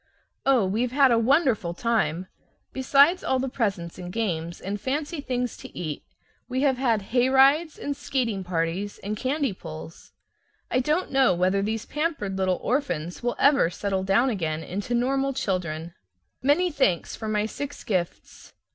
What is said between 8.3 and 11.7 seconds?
parties and candy pulls. I don't know whether